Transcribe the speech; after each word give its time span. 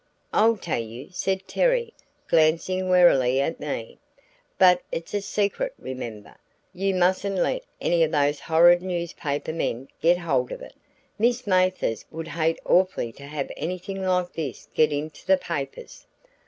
"I'll 0.33 0.57
tell 0.57 0.81
you," 0.81 1.09
said 1.11 1.47
Terry, 1.47 1.93
glancing 2.27 2.89
warily 2.89 3.39
at 3.39 3.59
me, 3.59 3.99
"but 4.57 4.81
it's 4.91 5.13
a 5.13 5.21
secret, 5.21 5.75
remember. 5.77 6.37
You 6.73 6.95
mustn't 6.95 7.35
let 7.35 7.63
any 7.79 8.01
of 8.03 8.11
those 8.11 8.39
horrid 8.39 8.81
newspaper 8.81 9.53
men 9.53 9.89
get 10.01 10.17
hold 10.17 10.51
of 10.51 10.63
it. 10.63 10.73
Miss 11.19 11.45
Mathers 11.45 12.03
would 12.09 12.29
hate 12.29 12.57
awfully 12.65 13.11
to 13.11 13.27
have 13.27 13.51
anything 13.55 14.01
like 14.03 14.33
this 14.33 14.69
get 14.73 14.91
into 14.91 15.23
the 15.27 15.37
papers." 15.37 16.07